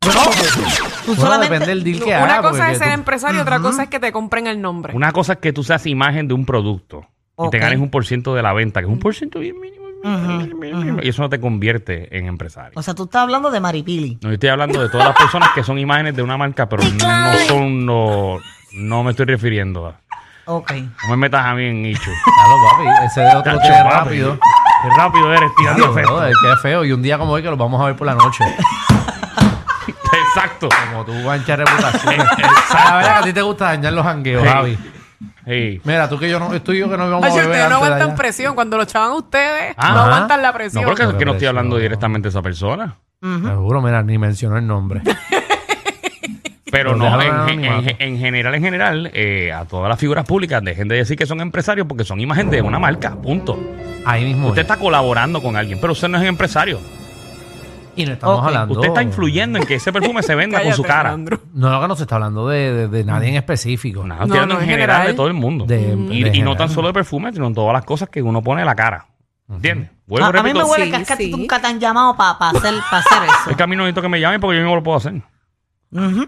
Tú 0.00 0.08
Bueno, 0.10 1.20
solamente... 1.20 1.54
depende 1.54 1.66
del 1.66 1.84
deal 1.84 1.98
que 1.98 2.04
Una 2.16 2.38
haga. 2.38 2.50
cosa 2.50 2.70
es 2.70 2.78
ser 2.78 2.88
tú- 2.88 2.94
empresario, 2.94 3.42
otra 3.42 3.60
cosa 3.60 3.82
es 3.84 3.88
que 3.88 3.98
te 4.00 4.12
compren 4.12 4.46
el 4.46 4.60
nombre. 4.60 4.94
una 4.94 5.12
cosa 5.12 5.34
es 5.34 5.38
que 5.40 5.52
tú 5.52 5.64
seas 5.64 5.86
imagen 5.86 6.28
de 6.28 6.34
un 6.34 6.44
producto 6.46 7.06
y 7.38 7.50
te 7.50 7.58
ganes 7.58 7.78
un 7.78 7.90
por 7.90 8.04
ciento 8.06 8.34
de 8.34 8.42
la 8.42 8.52
venta, 8.52 8.80
que 8.80 8.86
es 8.86 8.92
un 8.92 8.98
por 8.98 9.14
ciento 9.14 9.38
bien 9.40 9.60
mínimo. 9.60 9.86
bien 10.02 10.58
mínimo, 10.58 11.00
Y 11.02 11.08
eso 11.08 11.22
no 11.22 11.28
te 11.28 11.40
convierte 11.40 12.16
en 12.16 12.26
empresario. 12.26 12.72
O 12.76 12.82
sea, 12.82 12.94
tú 12.94 13.04
estás 13.04 13.22
hablando 13.22 13.50
de 13.50 13.60
Maripili. 13.60 14.18
No, 14.22 14.28
yo 14.30 14.34
estoy 14.34 14.48
hablando 14.48 14.80
de 14.82 14.88
todas 14.88 15.06
las 15.08 15.16
personas 15.16 15.50
que 15.54 15.62
son 15.64 15.78
imágenes 15.78 16.14
de 16.16 16.22
una 16.22 16.36
marca, 16.36 16.68
pero 16.68 16.82
no 16.84 17.38
son 17.48 17.84
no, 17.86 18.38
no 18.72 19.02
me 19.04 19.10
estoy 19.12 19.26
refiriendo 19.26 19.86
a. 19.86 20.00
Ok. 20.50 20.72
No 20.72 21.10
me 21.10 21.16
metas 21.18 21.44
a 21.44 21.54
mí 21.54 21.64
en 21.66 21.82
nicho. 21.82 22.10
Claro, 22.24 22.56
papi. 22.70 23.04
Ese 23.06 23.20
de 23.20 23.28
otro 23.36 23.42
Tacho, 23.42 23.58
que 23.60 23.68
es 23.68 23.82
papi. 23.82 23.94
rápido. 23.94 24.38
Qué 24.82 24.88
rápido 24.96 25.34
eres 25.34 25.50
tirando 25.56 25.78
Dios, 25.82 25.90
efectos. 25.96 26.14
brother, 26.16 26.32
es 26.54 26.60
feo. 26.62 26.84
Y 26.84 26.92
un 26.92 27.02
día 27.02 27.18
como 27.18 27.32
hoy 27.32 27.42
que 27.42 27.50
los 27.50 27.58
vamos 27.58 27.80
a 27.82 27.86
ver 27.86 27.96
por 27.96 28.06
la 28.06 28.14
noche. 28.14 28.44
Exacto. 30.12 30.68
Como 30.90 31.04
tú 31.04 31.12
manchas 31.24 31.58
reputación. 31.58 32.16
La 32.74 32.96
verdad 32.96 33.12
que 33.14 33.18
a 33.18 33.22
ti 33.22 33.32
te 33.32 33.42
gusta 33.42 33.64
dañar 33.66 33.92
los 33.92 34.04
jangueos, 34.04 34.42
Sí. 34.42 34.48
Javi. 34.48 34.78
Sí. 35.46 35.80
Mira, 35.84 36.08
tú 36.08 36.18
que 36.18 36.28
yo 36.28 36.38
no, 36.38 36.48
tú 36.62 36.72
y 36.72 36.78
yo 36.78 36.88
que 36.90 36.96
no 36.96 37.10
vamos 37.10 37.24
Ay, 37.24 37.30
a 37.32 37.34
beber 37.34 37.46
ustedes 37.48 37.68
no 37.70 37.76
antes 37.76 37.80
de 37.80 37.86
aguantan 37.86 38.08
allá. 38.08 38.16
presión. 38.16 38.54
Cuando 38.54 38.76
lo 38.76 38.82
echaban 38.82 39.12
ustedes, 39.12 39.76
no 39.78 39.84
aguantan 39.84 40.42
la 40.42 40.48
No, 40.48 40.54
presión. 40.54 40.84
porque 40.84 41.02
es 41.04 41.14
que 41.14 41.24
no 41.24 41.32
estoy 41.32 41.46
hablando 41.48 41.76
directamente 41.78 42.26
de 42.26 42.30
esa 42.30 42.42
persona. 42.42 42.96
Seguro, 43.20 43.82
mira, 43.82 44.02
ni 44.02 44.16
mencionó 44.18 44.58
el 44.58 44.66
nombre. 44.66 45.02
Pero 46.70 46.94
no, 46.96 47.06
en, 47.20 47.26
en 47.28 47.28
en- 47.64 47.72
anonimato. 47.72 47.96
en 47.98 48.18
general, 48.18 48.54
en 48.54 48.62
general, 48.62 49.10
eh, 49.14 49.52
a 49.52 49.64
todas 49.64 49.88
las 49.88 49.98
figuras 49.98 50.24
públicas 50.24 50.62
dejen 50.62 50.88
de 50.88 50.96
decir 50.96 51.16
que 51.16 51.26
son 51.26 51.40
empresarios 51.40 51.86
porque 51.86 52.04
son 52.04 52.20
imagen 52.20 52.50
de 52.50 52.60
una 52.62 52.78
marca, 52.78 53.16
punto. 53.16 53.58
Ahí 54.04 54.24
mismo. 54.24 54.48
Usted 54.48 54.62
es. 54.62 54.64
está 54.70 54.76
colaborando 54.78 55.40
con 55.42 55.56
alguien, 55.56 55.78
pero 55.80 55.92
usted 55.92 56.08
no 56.08 56.18
es 56.18 56.24
empresario. 56.28 56.80
Y 57.96 58.06
no 58.06 58.12
estamos 58.12 58.44
hablando. 58.46 58.74
Usted 58.74 58.88
está 58.88 59.02
influyendo 59.02 59.58
en 59.58 59.66
que 59.66 59.74
ese 59.74 59.92
perfume 59.92 60.22
se 60.22 60.34
venda 60.36 60.62
con 60.62 60.72
su 60.72 60.82
cara. 60.84 61.00
Alejandro. 61.10 61.40
No, 61.52 61.80
que 61.80 61.88
no 61.88 61.96
se 61.96 62.02
está 62.04 62.14
hablando 62.14 62.46
de, 62.48 62.72
de- 62.72 62.88
de 62.88 63.04
nadie 63.04 63.30
en 63.30 63.34
específico. 63.36 64.04
Nada, 64.06 64.20
No, 64.20 64.26
estoy 64.26 64.38
hablando 64.38 64.54
no, 64.54 64.60
en 64.60 64.64
en 64.64 64.70
general, 64.70 64.96
general. 64.98 65.12
de 65.12 65.16
todo 65.16 65.26
el 65.26 65.34
mundo. 65.34 65.64
De- 65.66 65.96
y, 66.10 66.22
de 66.22 66.36
y 66.36 66.42
no 66.42 66.54
tan 66.54 66.68
solo 66.70 66.86
de 66.88 66.94
perfume, 66.94 67.32
sino 67.32 67.46
en 67.48 67.54
todas 67.54 67.72
las 67.72 67.84
cosas 67.84 68.08
que 68.08 68.22
uno 68.22 68.40
pone 68.42 68.60
en 68.60 68.66
la 68.66 68.76
cara. 68.76 69.06
¿Entiendes? 69.50 69.90
Vuelvo 70.06 70.26
A, 70.28 70.32
y 70.32 70.38
a 70.38 70.42
mí 70.42 70.52
me 70.54 70.62
huele 70.62 70.84
Sí, 70.84 70.90
que 70.92 70.96
es 71.02 71.08
sí. 71.18 71.30
nunca 71.30 71.58
te 71.60 71.66
han 71.66 71.80
llamado 71.80 72.14
para 72.16 72.32
hacer, 72.50 72.74
pa 72.90 72.98
hacer 72.98 73.22
es 73.26 73.32
eso. 73.48 73.56
que 73.56 73.62
a 73.62 73.66
mí 73.66 73.74
no 73.74 73.82
necesito 73.82 74.02
que 74.02 74.08
me 74.08 74.20
llamen 74.20 74.40
porque 74.40 74.56
yo 74.58 74.62
mismo 74.62 74.76
lo 74.76 74.82
puedo 74.82 74.98
hacer. 74.98 75.14
Ujú. 75.90 76.26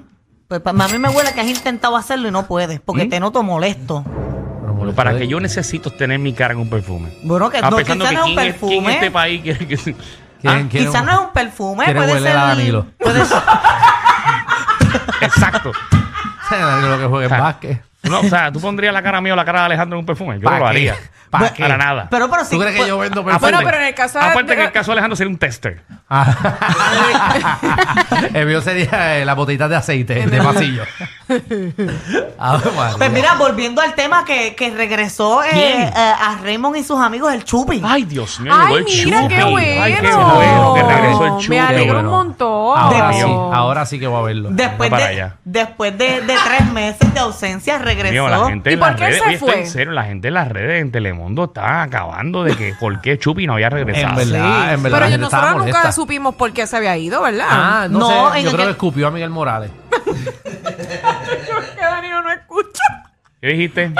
Pues 0.51 0.61
pa- 0.63 0.71
a 0.71 0.89
mí 0.89 0.99
me 0.99 1.09
huele 1.11 1.33
que 1.33 1.41
has 1.41 1.47
intentado 1.47 1.97
hacerlo 1.97 2.27
y 2.27 2.33
no 2.33 2.45
puedes, 2.45 2.81
porque 2.81 3.05
¿Mm? 3.05 3.09
te 3.11 3.21
noto 3.21 3.45
molesto. 3.45 4.05
Pero 4.81 4.93
Para 4.97 5.17
que 5.17 5.29
yo 5.29 5.39
necesito 5.39 5.93
tener 5.93 6.19
mi 6.19 6.33
cara 6.33 6.55
en 6.55 6.59
un 6.59 6.69
perfume. 6.69 7.11
Bueno, 7.23 7.49
que 7.51 7.59
Ah, 7.59 7.71
no, 7.71 7.77
pensando 7.77 8.05
quizás 8.05 8.11
que 8.11 8.17
no 8.17 8.25
es 8.25 8.31
un 8.31 8.35
quién, 8.35 8.49
es- 8.49 8.55
quién 8.59 8.73
en 8.73 8.79
perfume. 8.81 8.95
este 8.95 9.11
país 9.13 9.43
quiere 9.43 9.67
que... 9.69 9.77
¿Quién- 9.77 9.97
Ah, 10.45 10.63
quién- 10.69 10.87
Quizás 10.87 11.05
no 11.05 11.13
es 11.13 11.19
un 11.21 11.33
perfume, 11.33 11.85
quiere 11.85 12.01
puede 12.01 12.13
hueler 12.15 12.33
ser. 12.33 12.41
a 12.41 12.45
Danilo? 12.47 12.87
Puede 12.99 13.25
ser. 13.27 13.39
Exacto. 15.21 15.71
lo 16.51 16.99
que 16.99 17.07
juegue 17.07 17.27
en 17.27 17.33
Ah. 17.35 17.41
básquet. 17.41 17.83
No, 18.03 18.21
o 18.21 18.25
sea, 18.25 18.51
tú 18.51 18.61
pondrías 18.61 18.95
la 18.95 19.03
cara 19.03 19.21
mía 19.21 19.35
o 19.35 19.37
la 19.37 19.45
cara 19.45 19.61
de 19.61 19.67
Alejandro 19.67 19.99
en 19.99 20.01
un 20.01 20.07
perfume. 20.07 20.37
Yo 20.39 20.45
¿Pa 20.45 20.53
no 20.53 20.59
lo 20.61 20.67
haría. 20.69 20.97
Para 21.31 21.77
nada. 21.77 22.09
Pero, 22.11 22.29
pero 22.29 22.45
sí. 22.45 22.51
¿Tú 22.57 22.59
crees 22.59 22.73
que 22.73 22.79
pues- 22.79 22.89
yo 22.89 22.99
vendo 22.99 23.21
Aparte- 23.21 23.41
perfume? 23.41 23.53
Bueno, 23.53 23.71
pero 23.71 23.83
en 23.83 23.89
el 23.89 23.95
caso 23.95 24.19
de- 24.19 24.25
Aparte 24.25 24.57
que 24.57 24.65
el 24.65 24.73
caso 24.73 24.91
de 24.91 24.93
Alejandro 24.95 25.17
sería 25.17 25.31
un 25.31 25.39
tester. 25.39 25.81
El 28.35 28.47
mío 28.47 28.61
sería 28.61 29.19
eh, 29.19 29.25
las 29.25 29.37
botellitas 29.37 29.71
de 29.71 29.77
aceite 29.77 30.27
de 30.27 30.43
pasillo. 30.43 30.83
María. 31.29 32.95
Pues 32.99 33.13
mira, 33.13 33.35
volviendo 33.35 33.81
al 33.81 33.95
tema 33.95 34.25
que, 34.25 34.55
que 34.57 34.71
regresó 34.71 35.45
eh, 35.45 35.49
eh, 35.53 35.91
a 35.95 36.37
Raymond 36.43 36.77
y 36.77 36.83
sus 36.83 36.99
amigos, 37.01 37.33
el 37.33 37.45
Chupi. 37.45 37.81
Ay, 37.85 38.05
Dios 38.05 38.41
mío, 38.41 38.53
Ay, 38.55 38.75
el 38.77 38.85
mira, 38.85 39.23
Chupi. 39.23 39.35
qué 39.37 39.45
bueno. 39.45 39.83
Ay, 39.83 39.95
qué 40.01 40.13
bueno 40.13 40.75
que 40.75 40.83
regresó 40.83 41.25
el 41.27 41.33
Chupi. 41.37 41.49
Me 41.51 41.61
alegro 41.61 41.95
bueno. 41.95 42.09
un 42.11 42.17
montón. 42.17 42.79
Ahora 42.79 43.09
De- 43.09 43.15
sí, 43.15 43.21
ahora 43.23 43.87
sí 43.87 44.01
que 44.01 44.07
voy 44.07 44.21
a 44.21 44.25
verlo. 44.25 44.49
Después, 44.51 44.91
de, 44.91 45.31
después 45.45 45.97
de, 45.99 46.21
de 46.23 46.35
tres 46.45 46.73
meses 46.73 47.15
de 47.15 47.21
ausencia, 47.21 47.79
regresó. 47.95 48.13
Mío, 48.13 48.29
la 48.29 48.47
gente 48.47 48.71
¿Y 48.71 48.75
en 48.75 48.79
por 48.81 48.89
las 48.89 48.97
qué 48.97 49.05
redes, 49.05 49.19
se 49.19 49.25
oye, 49.25 49.35
estoy 49.35 49.51
fue? 49.51 49.61
en 49.61 49.67
serio, 49.67 49.93
la 49.93 50.05
gente 50.05 50.29
en 50.29 50.35
las 50.35 50.49
redes 50.49 50.83
en 50.83 50.91
Telemundo 50.93 51.45
está 51.45 51.83
acabando 51.83 52.43
de 52.45 52.57
que 52.57 52.75
por 52.79 53.01
qué 53.01 53.19
Chupi 53.19 53.47
no 53.47 53.55
había 53.55 53.71
regresado. 53.71 54.21
En 54.21 54.31
verdad, 54.31 54.69
Sí. 54.69 54.75
en 54.75 54.83
verdad. 54.83 54.99
Pero 54.99 55.01
la 55.01 55.07
yo- 55.07 55.11
gente 55.13 55.25
estaba 55.25 55.43
nosotros 55.43 55.67
nunca 55.67 55.79
molesta. 55.79 55.93
supimos 55.93 56.35
por 56.35 56.53
qué 56.53 56.67
se 56.67 56.77
había 56.77 56.97
ido, 56.97 57.23
¿verdad? 57.23 57.47
Ah, 57.51 57.87
no, 57.91 57.99
No, 57.99 58.33
sé. 58.33 58.39
en 58.41 58.45
Yo 58.45 58.51
creo 58.53 58.59
que- 58.61 58.65
que 58.65 58.71
escupió 58.73 59.07
a 59.07 59.11
Miguel 59.11 59.31
Morales. 59.31 59.71
que 61.77 61.81
Danilo 61.81 62.23
no 62.23 62.31
escucha. 62.31 62.83
¿Qué 63.41 63.49
dijiste? 63.49 63.93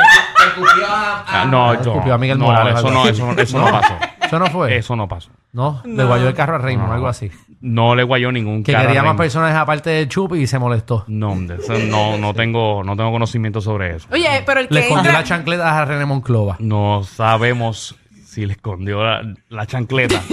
Ah, 0.87 1.47
no, 1.49 1.75
yo- 1.83 1.93
Escupió 1.93 2.15
a 2.15 2.19
Miguel 2.19 2.39
no, 2.39 2.47
Morales, 2.47 2.75
eso 2.75 2.89
algo 2.89 2.91
no, 2.93 3.01
así. 3.03 3.11
eso, 3.11 3.33
no- 3.33 3.41
eso 3.41 3.59
no 3.59 3.71
pasó. 3.71 3.95
Eso 4.23 4.39
no 4.39 4.47
fue. 4.49 4.77
Eso 4.77 4.97
no 4.97 5.09
pasó. 5.09 5.31
No, 5.53 5.83
le 5.85 6.05
guayó 6.05 6.29
el 6.29 6.35
carro 6.35 6.55
a 6.55 6.59
Raymond, 6.59 6.89
No. 6.89 6.95
algo 6.95 7.09
así. 7.09 7.31
No 7.61 7.95
le 7.95 8.05
guayó 8.05 8.31
ningún 8.33 8.63
Que 8.63 8.73
cara 8.73 8.85
a 8.85 8.87
quería 8.87 9.03
más 9.03 9.17
personajes 9.17 9.57
aparte 9.57 9.91
del 9.91 10.09
Chupi 10.09 10.39
y 10.39 10.47
se 10.47 10.59
molestó. 10.59 11.05
No, 11.09 11.35
de 11.35 11.87
no, 11.91 12.17
no 12.19 12.33
tengo, 12.35 12.83
no 12.85 12.97
tengo 12.97 13.11
conocimiento 13.11 13.61
sobre 13.61 13.97
eso. 13.97 14.07
Oye, 14.13 14.43
pero 14.47 14.61
el 14.61 14.67
Le 14.71 14.81
que 14.81 14.87
escondió 14.87 15.11
entra... 15.11 15.21
las 15.21 15.29
chancletas 15.29 15.73
a 15.73 15.85
René 15.85 16.07
Monclova. 16.07 16.57
No 16.61 17.03
sabemos 17.05 17.97
si 18.25 18.47
le 18.47 18.53
escondió 18.53 19.03
la, 19.05 19.23
la 19.49 19.67
chancleta. 19.67 20.23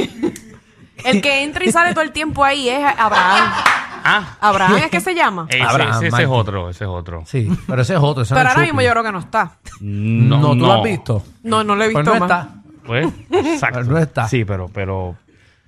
El 1.06 1.22
que 1.22 1.44
entra 1.44 1.64
y 1.64 1.72
sale 1.72 1.92
todo 1.94 2.04
el 2.04 2.12
tiempo 2.12 2.44
ahí 2.44 2.70
es 2.70 2.80
Abraham. 2.84 3.52
Ah, 4.04 4.36
Abraham 4.42 4.78
es 4.78 4.88
que 4.90 5.00
se 5.00 5.14
llama. 5.14 5.46
ese, 5.50 5.62
Abraham, 5.62 5.92
ese- 5.98 6.08
ese 6.08 6.24
es 6.24 6.30
otro, 6.30 6.70
ese 6.70 6.84
es 6.86 6.90
otro. 6.90 7.24
Sí, 7.28 7.48
pero 7.68 7.82
ese 7.84 7.94
es 7.94 8.00
otro. 8.02 8.24
Ese 8.24 8.34
Pero 8.34 8.48
ahora 8.50 8.62
Chupi. 8.62 8.66
mismo 8.68 8.82
yo 8.82 8.92
creo 8.92 9.04
que 9.04 9.12
no 9.12 9.20
está. 9.20 9.58
No, 9.80 10.40
No, 10.40 10.50
¿tú 10.52 10.56
lo 10.66 10.74
has 10.74 10.84
visto? 10.84 11.24
No, 11.44 11.64
no 11.64 11.76
lo 11.76 11.84
he 11.84 11.92
Pues 11.92 12.04
visto 12.04 12.20
no 12.20 12.26
más. 12.28 12.32
está. 12.32 12.54
Pues, 12.88 13.08
exacto. 13.32 13.84
No 13.84 13.98
está. 14.00 14.28
Sí, 14.28 14.44
pero, 14.46 14.70
pero. 14.74 15.16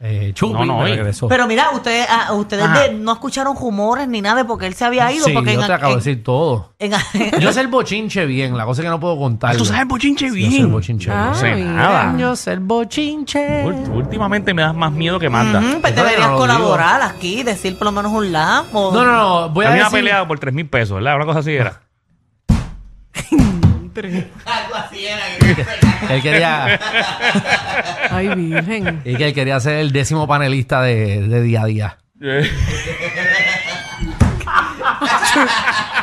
Eh, 0.02 0.34
No, 0.42 0.64
no, 0.64 0.78
me 0.78 0.84
oye. 0.86 0.96
regresó. 0.96 1.28
Pero 1.28 1.46
mira, 1.46 1.72
ustedes, 1.72 2.08
ah, 2.10 2.32
ustedes 2.32 2.64
Ajá. 2.64 2.84
de- 2.84 2.94
no 2.94 3.12
escucharon 3.12 3.54
rumores 3.58 4.08
ni 4.08 4.22
nada 4.22 4.38
de 4.38 4.46
porque 4.46 4.66
él 4.66 4.74
se 4.74 4.86
había 4.86 5.12
ido. 5.12 5.26
sí, 5.26 5.34
porque 5.34 5.54
yo 5.56 5.60
en, 5.60 5.68
te 5.68 5.74
acabo 5.74 5.90
de 5.90 5.94
en- 5.96 6.00
decir 6.06 6.24
todo. 6.24 6.72
en- 6.80 6.94
Yo 7.42 7.52
sé 7.52 7.60
el 7.60 7.68
bochinche 7.68 8.26
bien, 8.26 8.56
la 8.56 8.64
cosa 8.64 8.80
es 8.82 8.86
que 8.86 8.90
no 8.90 9.02
puedo 9.02 9.18
contar. 9.18 9.54
Ah, 9.54 9.58
Tú 9.58 9.66
sabes 9.66 9.86
bochinche 9.90 10.28
Yo 10.28 10.34
sé 10.36 10.40
el 10.42 10.50
bien. 10.50 10.72
bochinche 10.72 11.10
bien. 11.10 11.26
No 11.26 11.36
sé 11.36 11.54
nada. 11.66 12.16
Yo 12.18 12.34
sé 12.38 12.54
el 12.54 12.62
bochinche. 12.62 13.66
Últimamente 13.94 14.54
me 14.54 14.62
das 14.62 14.74
más 14.74 14.94
miedo 14.94 15.20
que 15.20 15.28
manda. 15.28 15.60
Ujú, 15.60 15.82
pues 15.82 15.94
deberías 15.94 16.22
no 16.22 16.32
lo 16.32 16.38
colaborar 16.38 17.02
aquí, 17.02 17.44
decir 17.44 17.78
por 17.78 17.84
lo 17.84 17.92
menos 17.92 18.14
un 18.14 18.32
lap. 18.32 18.68
o- 18.74 18.94
No, 18.94 19.04
no, 19.04 19.12
no. 19.12 19.50
Voy 19.50 19.66
a 19.66 19.72
Había 19.72 19.82
una 19.82 19.90
decir... 19.90 20.00
pelea 20.06 20.26
por 20.26 20.40
3 20.40 20.54
mil 20.54 20.70
pesos, 20.70 20.96
¿verdad? 20.96 21.18
Una 21.18 21.26
cosa 21.26 21.40
así 21.40 21.52
era. 21.52 21.82
Él 26.10 26.22
quería... 26.22 26.80
Ay, 28.10 28.30
virgen. 28.30 29.02
y 29.06 29.16
que 29.16 29.28
él 29.28 29.34
quería 29.34 29.60
ser 29.60 29.76
el 29.76 29.92
décimo 29.92 30.28
panelista 30.28 30.82
de, 30.82 31.22
de 31.28 31.42
día 31.42 31.62
a 31.62 31.66
día. 31.66 31.98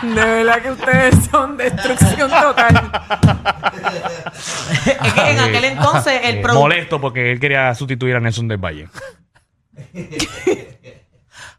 De 0.02 0.14
verdad 0.14 0.62
que 0.62 0.70
ustedes 0.70 1.14
son 1.30 1.56
destrucción 1.56 2.30
total. 2.30 2.90
Es 4.86 5.12
que 5.12 5.30
en 5.30 5.38
aquel 5.40 5.64
entonces 5.64 6.20
el 6.22 6.40
productor. 6.40 6.70
molesto 6.70 7.00
porque 7.00 7.32
él 7.32 7.40
quería 7.40 7.74
sustituir 7.74 8.16
a 8.16 8.20
Nelson 8.20 8.48
del 8.48 8.58
Valle. 8.58 8.88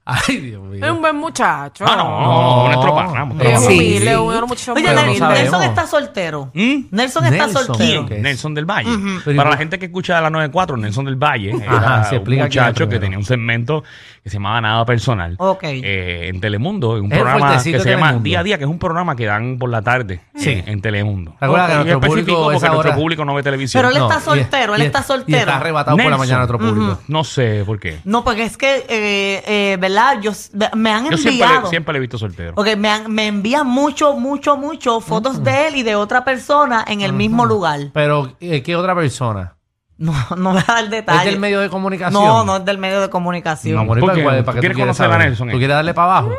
Ay, 0.09 0.37
Dios 0.37 0.63
mío. 0.63 0.85
Es 0.85 0.91
un 0.91 1.01
buen 1.01 1.15
muchacho. 1.17 1.83
Ah, 1.85 1.95
no, 1.97 2.03
No. 2.21 2.67
nuestro 2.67 2.95
pana. 2.95 3.25
nuestro 3.25 3.49
Es 3.49 3.55
pana. 3.55 3.67
Sí. 3.67 3.77
humilde, 3.77 4.13
los 4.13 4.47
muchachos 4.47 4.75
Oye, 4.75 4.83
Pero 4.85 4.95
no 4.95 5.01
Nelson, 5.05 5.17
sabemos. 5.19 5.39
Nelson 5.51 5.63
está 5.63 5.87
soltero. 5.87 6.51
¿Mm? 6.53 6.75
Nelson 6.91 7.25
está 7.25 7.45
Nelson. 7.45 7.65
soltero. 7.65 8.05
¿Qué 8.05 8.15
es? 8.15 8.21
Nelson 8.21 8.53
del 8.53 8.65
Valle. 8.65 8.89
Pero 9.25 9.37
Para 9.37 9.49
¿y 9.49 9.51
la 9.51 9.57
gente 9.57 9.79
que 9.79 9.85
escucha 9.87 10.21
la 10.21 10.29
94, 10.29 10.77
Nelson 10.77 11.05
del 11.05 11.15
Valle 11.17 11.51
era 11.61 11.77
Ajá, 11.77 12.03
se 12.05 12.15
un 12.15 12.21
explica 12.21 12.47
quién 12.47 12.63
es 12.63 12.69
muchacho 12.69 12.89
que 12.89 12.99
tenía 12.99 13.17
un 13.17 13.25
segmento 13.25 13.83
que 14.23 14.29
se 14.29 14.35
llamaba 14.37 14.61
Nada 14.61 14.85
Personal. 14.85 15.35
Ok. 15.39 15.63
eh, 15.63 16.29
en 16.33 16.39
Telemundo, 16.39 16.97
en 16.97 17.03
un 17.05 17.11
Es 17.11 17.17
el 17.17 17.23
programa 17.23 17.39
que 17.39 17.45
fuertecito 17.53 17.77
se 17.79 17.83
de 17.83 17.89
llama 17.95 18.05
Telemundo. 18.07 18.23
Día 18.23 18.39
a 18.39 18.43
Día, 18.43 18.57
que 18.57 18.63
es 18.63 18.69
un 18.69 18.79
programa 18.79 19.15
que 19.15 19.25
dan 19.25 19.57
por 19.57 19.69
la 19.69 19.81
tarde 19.81 20.21
Sí. 20.37 20.49
eh, 20.49 20.63
en 20.67 20.81
Telemundo. 20.81 21.35
Recuerda 21.39 21.67
que 21.67 21.73
nuestro 21.75 21.99
público 22.01 22.41
porque 22.43 22.57
esa 22.57 22.67
nuestro 22.67 22.89
hora- 22.91 22.95
público 22.95 23.25
no 23.25 23.33
ve 23.33 23.43
televisión. 23.43 23.81
Pero 23.83 23.95
él 23.95 24.01
está 24.03 24.19
y- 24.19 24.23
soltero, 24.23 24.75
él 24.75 24.81
y- 24.81 24.85
está 24.85 24.99
Y 24.99 25.03
soltero. 25.03 25.37
está 25.39 25.57
arrebatado 25.57 25.97
por 25.97 26.03
la 26.05 26.09
Nelson. 26.11 26.19
mañana 26.27 26.37
nuestro 26.47 26.59
público. 26.59 26.99
No 27.07 27.23
sé 27.23 27.63
por 27.65 27.79
qué. 27.79 27.99
No, 28.05 28.23
porque 28.23 28.43
es 28.43 28.57
que, 28.57 28.85
eh, 28.87 29.43
eh, 29.47 29.77
¿verdad? 29.79 30.21
Yo, 30.21 30.31
me 30.75 30.91
han 30.91 31.09
Yo 31.09 31.17
siempre 31.17 31.43
enviado. 31.45 31.61
le, 31.63 31.69
siempre 31.69 31.93
le 31.93 31.97
he 31.97 32.01
visto 32.01 32.17
soltero. 32.17 32.53
Ok, 32.55 32.75
me, 32.77 32.89
han- 32.89 33.11
me 33.11 33.27
envían 33.27 33.67
mucho, 33.67 34.13
mucho, 34.13 34.55
mucho 34.57 35.01
fotos 35.01 35.43
de 35.43 35.67
él 35.67 35.75
y 35.77 35.83
de 35.83 35.95
otra 35.95 36.23
persona 36.23 36.85
en 36.87 37.01
el 37.01 37.13
mismo 37.13 37.45
lugar. 37.45 37.79
Pero, 37.93 38.33
eh, 38.39 38.61
¿qué 38.63 38.75
otra 38.75 38.95
persona? 38.95 39.55
No, 39.99 40.13
no 40.37 40.51
voy 40.53 40.61
a 40.67 40.73
dar 40.73 40.83
¿Es 40.83 40.89
detalles. 40.91 41.25
del 41.25 41.39
medio 41.39 41.59
de 41.59 41.69
comunicación? 41.69 42.23
No, 42.23 42.43
no 42.43 42.57
es 42.57 42.65
del 42.65 42.77
medio 42.77 43.01
de 43.01 43.09
comunicación. 43.09 43.75
No, 43.75 43.79
No, 43.79 43.83
amor, 43.83 43.97
¿y 43.97 44.01
¿Por 44.01 44.13
qué? 44.13 44.21
¿Tú 44.21 44.27
qué 44.27 44.43
quieres 44.43 44.59
quieres 44.59 44.77
conocer 44.77 45.11
a? 45.11 45.17
Nelson, 45.17 45.49
eh? 45.49 45.51
¿Tú 45.53 45.57
quieres 45.57 45.75
darle 45.75 45.93
para 45.93 46.17
abajo? 46.17 46.31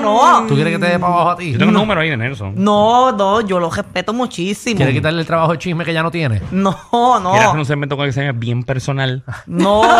no. 0.00 0.46
¿Tú 0.48 0.54
quieres 0.54 0.72
que 0.74 0.78
te 0.78 0.86
dé 0.92 0.98
para 0.98 1.12
abajo 1.12 1.30
a 1.30 1.36
ti? 1.36 1.52
Yo 1.52 1.58
tengo 1.58 1.68
un 1.70 1.74
número 1.74 2.00
ahí 2.00 2.10
de 2.10 2.16
Nelson. 2.16 2.54
No, 2.56 3.12
no, 3.12 3.40
yo 3.42 3.60
lo 3.60 3.70
respeto 3.70 4.12
muchísimo. 4.12 4.76
¿Quieres 4.76 4.94
quitarle 4.94 5.20
el 5.20 5.26
trabajo 5.26 5.52
de 5.52 5.58
chisme 5.58 5.84
que 5.84 5.92
ya 5.92 6.02
no 6.02 6.10
tiene? 6.10 6.40
No, 6.50 6.72
Quiero 6.90 7.30
hacer 7.34 7.54
no. 7.54 7.60
un 7.60 7.66
segmento 7.66 7.96
con 7.96 8.04
el 8.06 8.10
que 8.10 8.14
se 8.14 8.24
llame 8.24 8.38
bien 8.38 8.64
personal. 8.64 9.22
No. 9.46 9.82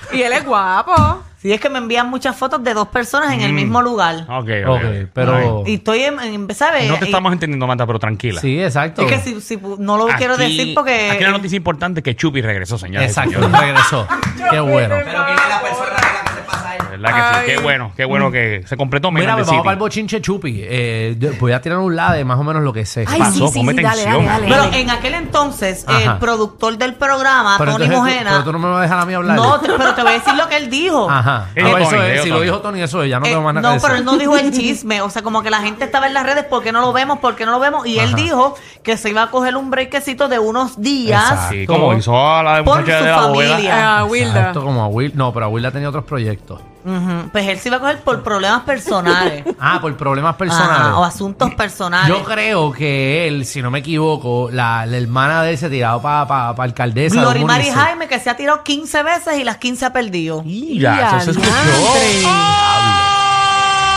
Y 0.12 0.22
él 0.22 0.32
es 0.32 0.44
guapo. 0.44 1.22
Sí, 1.40 1.50
es 1.52 1.58
que 1.60 1.70
me 1.70 1.78
envían 1.78 2.10
muchas 2.10 2.36
fotos 2.36 2.62
de 2.62 2.74
dos 2.74 2.88
personas 2.88 3.32
en 3.32 3.40
el 3.40 3.54
mismo 3.54 3.80
lugar. 3.80 4.26
Ok, 4.28 4.48
ok. 4.66 4.68
Ok, 4.76 5.08
pero... 5.14 5.62
Y 5.66 5.74
estoy 5.76 6.02
en, 6.02 6.20
en 6.20 6.54
¿sabes? 6.54 6.86
No 6.86 6.96
te 6.98 7.06
Y- 7.06 7.08
estamos 7.08 7.32
entendiendo, 7.32 7.66
Manta, 7.66 7.86
pero 7.86 7.98
tranquila. 7.98 8.40
Sí, 8.42 8.62
exacto. 8.62 9.00
Es 9.02 9.08
que 9.08 9.18
si, 9.20 9.40
si 9.40 9.56
pu- 9.56 9.78
no 9.78 9.96
lo 9.96 10.06
quiero 10.18 10.36
decir 10.36 10.74
porque... 10.74 11.10
Aquí 11.10 11.24
la 11.24 11.30
noticia 11.30 11.56
importante 11.56 12.00
es 12.00 12.04
que 12.04 12.14
Chupi 12.14 12.42
regresó, 12.42 12.76
señores. 12.76 13.06
y 13.06 13.10
Exacto, 13.10 13.40
señores. 13.42 13.58
regresó. 13.60 14.06
Qué 14.50 14.60
bueno. 14.60 14.96
Pero 15.02 15.24
¿quién 15.24 15.38
es 15.38 15.48
la 15.48 15.60
persona 15.62 15.89
verdad 17.08 17.30
que 17.40 17.46
sí. 17.46 17.50
Ay. 17.50 17.56
Qué 17.56 17.62
bueno, 17.62 17.92
qué 17.96 18.04
bueno 18.04 18.30
que 18.30 18.62
se 18.66 18.76
completó 18.76 19.10
Mira, 19.10 19.22
Megan 19.24 19.36
pues 19.38 19.46
vamos 19.48 19.64
para 19.64 19.72
el 19.74 19.78
bochinche 19.78 20.20
chupi. 20.20 20.60
Eh, 20.62 21.16
yo 21.18 21.30
voy 21.40 21.52
a 21.52 21.60
tirar 21.60 21.78
un 21.78 21.94
lado 21.96 22.14
de 22.14 22.24
más 22.24 22.38
o 22.38 22.44
menos 22.44 22.62
lo 22.62 22.72
que 22.72 22.84
sé. 22.86 23.04
Ay, 23.08 23.18
pasó? 23.18 23.46
sí, 23.46 23.52
sí, 23.52 23.58
Ponme 23.58 23.74
sí, 23.74 23.82
dale, 23.82 24.02
tensión. 24.02 24.26
dale, 24.26 24.48
dale. 24.48 24.68
Pero 24.70 24.76
en 24.82 24.90
aquel 24.90 25.14
entonces, 25.14 25.84
Ajá. 25.86 26.02
el 26.02 26.18
productor 26.18 26.76
del 26.78 26.94
programa, 26.94 27.56
pero, 27.58 27.72
Tony 27.72 27.84
entonces 27.84 27.90
tú, 28.12 28.12
Mojena... 28.14 28.30
pero 28.30 28.44
tú 28.44 28.52
no 28.52 28.58
me 28.58 28.68
vas 28.68 28.78
a 28.78 28.82
dejar 28.82 28.98
a 29.00 29.06
mí 29.06 29.14
hablar. 29.14 29.36
no, 29.36 29.60
te- 29.60 29.68
pero 29.72 29.94
te 29.94 30.02
voy 30.02 30.10
a 30.10 30.14
decir 30.14 30.34
lo 30.34 30.48
que 30.48 30.56
él 30.56 30.70
dijo. 30.70 31.10
Ajá. 31.10 31.48
Eh, 31.54 31.62
Ah, 31.64 31.68
pues 31.72 31.82
eso 31.88 31.90
Tony, 31.96 32.02
es, 32.02 32.10
eh, 32.18 32.22
si 32.22 32.28
Tony. 32.28 32.30
lo 32.38 32.40
dijo 32.44 32.58
Tony, 32.60 32.82
eso 32.82 33.02
es, 33.02 33.10
ya 33.10 33.20
no 33.20 33.26
Eh, 33.26 33.28
tengo 33.30 33.42
más 33.42 33.54
nada 33.54 33.68
no, 33.68 33.74
que 33.74 33.80
pero 33.80 33.94
decir. 33.94 34.08
él 34.08 34.12
no 34.12 34.18
dijo 34.18 34.36
el 34.36 34.52
chisme. 34.58 35.00
O 35.02 35.10
sea, 35.10 35.22
como 35.22 35.42
que 35.42 35.50
la 35.50 35.60
gente 35.60 35.84
estaba 35.84 36.06
en 36.06 36.14
las 36.14 36.24
redes, 36.24 36.44
¿por 36.44 36.62
qué 36.62 36.72
no 36.72 36.80
lo 36.80 36.92
vemos? 36.92 37.18
¿Por 37.20 37.36
qué 37.36 37.46
no 37.46 37.52
lo 37.52 37.60
vemos? 37.60 37.86
Y 37.86 37.98
él 37.98 38.08
Ajá. 38.08 38.16
dijo 38.16 38.54
que 38.82 38.96
se 38.96 39.10
iba 39.10 39.22
a 39.22 39.30
coger 39.30 39.56
un 39.56 39.70
breakcito 39.70 40.28
de 40.28 40.38
unos 40.38 40.80
días. 40.80 41.22
Exacto. 41.30 41.54
Sí, 41.54 41.66
como 41.66 41.94
hizo 41.94 42.16
a 42.28 42.42
la 42.42 42.64
Por 42.64 42.80
muchacha 42.80 42.98
su 42.98 43.04
de 43.04 43.10
la 43.10 43.26
bóveda. 43.26 43.50
familia. 43.50 43.98
Ah, 43.98 44.04
Wilda. 44.04 44.38
Exacto, 44.40 44.64
como 44.64 44.82
a 44.82 44.88
Will. 44.88 45.12
No, 45.14 45.32
pero 45.32 45.46
a 45.46 45.48
Will 45.48 45.70
tenía 45.72 45.88
otros 45.88 46.04
proyectos. 46.04 46.60
Ujú, 46.84 47.28
Pues 47.32 47.46
él 47.48 47.58
se 47.58 47.68
iba 47.68 47.76
a 47.76 47.80
coger 47.80 48.00
por 48.00 48.22
problemas 48.22 48.62
personales. 48.62 49.44
Ah, 49.60 49.78
por 49.80 49.94
problemas 49.96 50.36
personales. 50.36 50.70
Ajá, 50.88 50.98
o 50.98 51.04
asuntos 51.04 51.54
personales. 51.54 52.08
Yo 52.08 52.24
creo 52.24 52.72
que 52.72 53.28
él, 53.28 53.44
si 53.44 53.60
no 53.62 53.70
me 53.70 53.80
equivoco, 53.80 54.48
la, 54.50 54.86
la 54.86 54.96
hermana 54.96 55.42
de 55.42 55.50
él 55.50 55.58
se 55.58 55.68
tiraba 55.68 56.00
para 56.00 56.26
pa, 56.26 56.54
pa 56.54 56.64
alcaldesa. 56.64 57.14
de 57.14 57.18
un 57.20 57.24
Glory 57.24 57.44
Mari 57.44 57.62
municipio. 57.64 57.82
Jaime, 57.84 58.08
que 58.08 58.18
se 58.18 58.30
ha 58.30 58.36
tirado 58.36 58.62
15 58.64 59.02
veces 59.02 59.38
y 59.38 59.44
las 59.44 59.58
15 59.58 59.84
ha 59.86 59.92
perdido. 59.92 60.42
Ya, 60.44 61.18
eso 61.18 61.20
se 61.26 61.30
escuchó. 61.32 61.50
Diantre. 61.50 62.20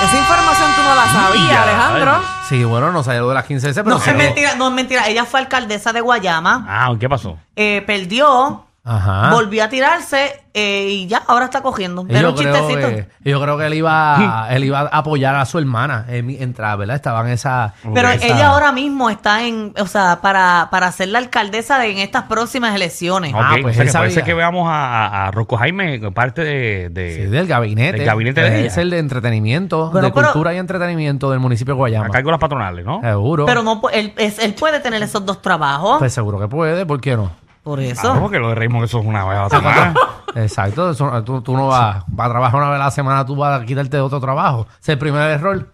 Esa 0.03 0.17
información 0.17 0.69
tú 0.75 0.81
no 0.83 0.95
la 0.95 1.05
sabías, 1.13 1.49
Ya, 1.49 1.63
Alejandro. 1.63 2.21
Sí, 2.49 2.63
bueno, 2.65 2.91
no 2.91 3.03
salió 3.03 3.29
de 3.29 3.35
las 3.35 3.45
15 3.45 3.67
veces, 3.67 3.83
pero 3.83 3.97
No, 3.97 4.03
es 4.03 4.15
mentira, 4.15 4.55
no 4.55 4.67
es 4.67 4.73
mentira. 4.73 5.07
Ella 5.07 5.23
fue 5.23 5.39
alcaldesa 5.39 5.93
de 5.93 6.01
Guayama, 6.01 6.65
Ah, 6.67 6.93
¿qué 6.99 7.07
pasó? 7.07 7.37
eh, 7.55 7.81
perdió, 7.87 8.65
Ajá. 8.85 9.29
volvió 9.33 9.63
a 9.63 9.69
tirarse 9.69 10.41
eh, 10.53 10.87
y 10.89 11.07
ya, 11.07 11.23
ahora 11.27 11.45
está 11.45 11.61
cogiendo. 11.61 12.05
Y 12.07 12.11
Era 12.11 12.21
yo, 12.23 12.29
un 12.31 12.35
creo 12.35 12.53
chistecito. 12.69 12.87
que, 12.89 13.29
yo 13.29 13.41
creo 13.41 13.57
que 13.57 13.65
él 13.67 13.73
iba, 13.75 14.47
él 14.51 14.65
iba 14.65 14.81
a 14.81 14.83
apoyar 14.97 15.35
a 15.35 15.45
su 15.45 15.57
hermana 15.57 16.05
eh, 16.09 16.21
mientras, 16.21 16.77
¿verdad? 16.77 16.95
Estaban 16.97 17.27
esa... 17.29 17.73
Pero 17.93 18.09
esa- 18.09 18.25
ella 18.25 18.49
ahora 18.49 18.71
mismo 18.73 19.09
está 19.09 19.43
en, 19.47 19.73
o 19.79 19.87
sea, 19.87 20.19
para, 20.21 20.67
para 20.69 20.91
ser 20.91 21.07
la 21.07 21.19
alcaldesa 21.19 21.79
de, 21.79 21.91
en 21.91 21.97
estas 21.99 22.23
próximas 22.23 22.75
elecciones. 22.75 23.33
Ah, 23.33 23.53
Ok, 23.55 23.61
pues 23.61 23.73
o 23.77 23.77
sea, 23.77 23.83
él 23.83 23.87
que 23.87 23.91
puede 23.91 23.91
sabía. 23.91 24.09
ser 24.11 24.23
que 24.25 24.33
veamos 24.33 24.67
a, 24.69 25.05
a, 25.07 25.27
a 25.27 25.31
Rocco 25.31 25.55
Jaime, 25.57 25.99
parte 26.11 26.43
de... 26.43 26.89
de 26.89 27.15
Sí, 27.15 27.21
del 27.27 27.47
gabinete. 27.47 27.97
Del 27.99 28.05
gabinete 28.05 28.41
de 28.41 28.59
ella. 28.59 28.67
Es 28.67 28.77
el 28.77 28.89
de 28.89 28.99
entretenimiento, 28.99 29.89
de 29.91 30.01
pero- 30.01 30.11
cultura 30.13 30.53
y 30.53 30.57
entretenimiento 30.57 31.31
del 31.31 31.39
municipio 31.39 31.73
de 31.73 31.77
Guayama. 31.77 32.09
cargo 32.09 32.27
de 32.27 32.31
las 32.33 32.39
patronales, 32.41 32.85
¿no? 32.85 32.99
Seguro. 33.01 33.45
Pero 33.45 33.63
no, 33.63 33.81
pu- 33.81 33.89
él, 33.93 34.13
es- 34.17 34.39
él 34.39 34.53
puede 34.55 34.81
tener 34.81 35.01
esos 35.01 35.25
dos 35.25 35.41
trabajos. 35.41 35.99
Pues 35.99 36.13
seguro 36.13 36.37
que 36.39 36.47
puede, 36.49 36.85
¿por 36.85 36.99
qué 37.01 37.15
no? 37.15 37.31
Por 37.63 37.79
Ah, 37.79 37.83
eso. 37.83 38.19
porque 38.19 38.39
lo 38.39 38.49
de 38.49 38.55
Raymond 38.55 38.85
eso 38.85 38.99
es 38.99 39.05
una 39.05 39.25
vez 39.25 39.37
a 39.37 39.43
la 39.43 39.49
semana. 39.49 39.93
Exacto, 40.35 40.91
eso- 40.91 41.23
tú, 41.23 41.41
tú 41.41 41.55
no 41.55 41.67
vas, 41.67 42.03
vas 42.07 42.27
a 42.27 42.31
trabajar 42.31 42.59
una 42.61 42.69
vez 42.71 42.79
a 42.81 42.83
la 42.85 42.91
semana, 42.91 43.25
tú 43.25 43.35
vas 43.35 43.61
a 43.61 43.65
quitarte 43.65 43.99
otro 43.99 44.19
trabajo. 44.19 44.67
Ese 44.71 44.79
es 44.79 44.89
el 44.89 44.97
primer 44.99 45.29
error. 45.31 45.71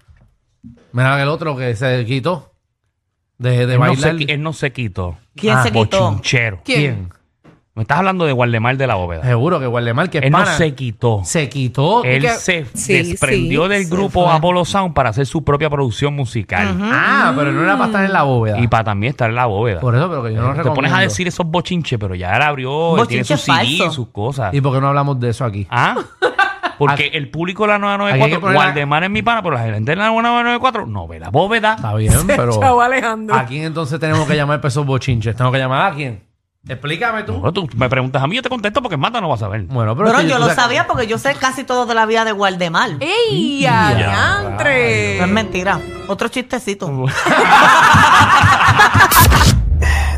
Mira 0.92 1.22
el 1.22 1.30
otro 1.30 1.56
que 1.56 1.76
se 1.76 2.06
quitó 2.06 2.52
de, 3.38 3.66
de 3.66 3.74
él, 3.74 3.80
no 3.80 3.80
bailar. 3.80 3.98
se, 4.12 4.18
qui- 4.18 4.26
él 4.30 4.42
no 4.44 4.54
se 4.54 4.72
quitó. 4.74 5.18
¿Quién 5.36 5.58
Ah, 5.58 5.64
se 5.64 5.72
quitó? 5.72 6.04
Bochinchero. 6.12 6.62
¿Quién? 6.66 7.10
Me 7.80 7.84
estás 7.84 8.00
hablando 8.00 8.26
de 8.26 8.34
Guardemar 8.34 8.76
de 8.76 8.88
la 8.88 8.96
bóveda. 8.96 9.24
Seguro 9.24 9.58
que 9.58 9.66
Guardemar, 9.66 10.10
que 10.10 10.18
es 10.18 10.26
Él 10.26 10.32
no 10.34 10.40
pana, 10.40 10.52
se 10.58 10.76
quitó. 10.76 11.22
se 11.24 11.48
quitó. 11.48 12.04
Él 12.04 12.22
que- 12.24 12.30
se 12.32 12.66
sí, 12.74 12.92
desprendió 12.94 13.64
sí, 13.64 13.70
del 13.70 13.86
se 13.86 13.90
grupo 13.90 14.26
fue. 14.26 14.34
Apollo 14.34 14.66
Sound 14.66 14.94
para 14.94 15.12
hacer 15.12 15.26
su 15.26 15.46
propia 15.46 15.70
producción 15.70 16.14
musical. 16.14 16.78
Ah, 16.82 17.32
pero 17.38 17.54
no 17.54 17.64
era 17.64 17.76
para 17.78 17.86
estar 17.86 18.04
en 18.04 18.12
la 18.12 18.24
bóveda. 18.24 18.60
Y 18.60 18.68
para 18.68 18.84
también 18.84 19.12
estar 19.12 19.30
en 19.30 19.36
la 19.38 19.46
bóveda. 19.46 19.80
Por 19.80 19.96
eso, 19.96 20.10
pero 20.10 20.24
que 20.24 20.34
yo 20.34 20.42
no 20.42 20.48
Te 20.48 20.58
recomiendo. 20.58 20.74
pones 20.74 20.92
a 20.92 21.00
decir 21.00 21.26
esos 21.30 21.46
bochinches, 21.46 21.98
pero 21.98 22.16
ya 22.16 22.36
él 22.36 22.42
abrió, 22.42 22.98
él 23.02 23.08
tiene 23.08 23.24
Bochinche 23.24 23.38
sus 23.38 23.46
CD, 23.46 23.78
falso. 23.78 23.92
sus 23.92 24.08
cosas. 24.10 24.54
¿Y 24.54 24.60
por 24.60 24.74
qué 24.74 24.82
no 24.82 24.90
hablamos 24.90 25.18
de 25.22 25.30
eso 25.30 25.46
aquí? 25.46 25.66
¿Ah? 25.70 25.96
Porque 26.78 27.08
el 27.14 27.30
público 27.30 27.64
de 27.64 27.70
la 27.70 27.76
Aquí 27.76 27.84
hay 27.86 27.92
que 27.92 28.38
994, 28.40 28.42
poner 28.42 28.88
la- 29.02 29.06
es 29.06 29.12
mi 29.12 29.22
pana, 29.22 29.42
pero 29.44 29.56
la 29.56 29.64
gente 29.64 29.92
de 29.92 29.96
la 29.98 30.08
994 30.08 30.86
no 30.86 31.08
ve 31.08 31.20
la 31.20 31.30
bóveda. 31.30 31.76
Está 31.76 31.94
bien, 31.96 32.14
pero... 32.28 32.58
Chavo 32.60 32.82
Alejandro. 32.82 33.36
¿A 33.36 33.46
quién 33.46 33.64
entonces 33.64 34.00
tenemos 34.00 34.26
que 34.28 34.36
llamar 34.36 34.60
para 34.62 34.70
esos 34.70 34.86
bochinches? 34.86 35.36
¿Tengo 35.36 35.52
que 35.52 35.58
llamar 35.58 35.92
a 35.92 35.96
quién? 35.96 36.24
Explícame 36.70 37.24
tú. 37.24 37.40
No, 37.40 37.52
tú 37.52 37.68
me 37.76 37.90
preguntas 37.90 38.22
a 38.22 38.28
mí, 38.28 38.36
yo 38.36 38.44
te 38.44 38.50
contesto 38.50 38.80
porque 38.84 38.96
Mata 38.96 39.20
no 39.20 39.28
va 39.28 39.34
a 39.36 39.40
saber. 39.40 39.64
Bueno, 39.64 39.98
pero... 39.98 40.12
Pero 40.12 40.22
yo 40.22 40.38
lo 40.38 40.54
sabía 40.54 40.86
porque 40.86 41.08
yo 41.08 41.18
sé 41.18 41.34
casi 41.34 41.64
todo 41.64 41.88
de 41.88 41.96
la 41.96 42.06
vida 42.06 42.24
de 42.26 42.32
Guardemar. 42.32 42.92
¡Ey, 43.00 43.66
adiantre! 43.66 45.18
No 45.18 45.26
es 45.26 45.32
mentira. 45.32 45.82
Otro 46.08 46.28
chistecito. 46.28 46.88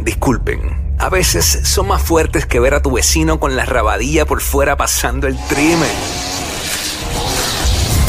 Disculpen, 0.02 0.96
a 1.00 1.08
veces 1.08 1.62
son 1.64 1.88
más 1.88 2.02
fuertes 2.02 2.46
que 2.46 2.60
ver 2.60 2.74
a 2.74 2.82
tu 2.82 2.92
vecino 2.92 3.40
con 3.40 3.56
la 3.56 3.64
rabadilla 3.64 4.26
por 4.26 4.42
fuera 4.42 4.76
pasando 4.76 5.28
el 5.28 5.38
trimen. 5.48 5.90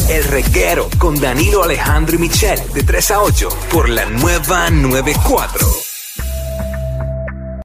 El 0.09 0.25
reguero 0.25 0.89
con 0.99 1.21
Danilo 1.21 1.63
Alejandro 1.63 2.17
y 2.17 2.19
Michel 2.19 2.61
de 2.75 2.83
3 2.83 3.11
a 3.13 3.21
8 3.23 3.49
por 3.71 3.89
la 3.89 4.05
nueva 4.07 4.69
94. 4.69 5.92